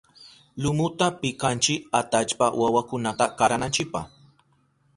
[0.61, 4.01] Lumuta pikanchi atallpa wawakunata karananchipa.